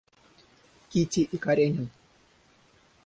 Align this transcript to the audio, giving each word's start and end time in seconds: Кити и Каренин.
Кити 0.89 1.29
и 1.31 1.37
Каренин. 1.37 1.91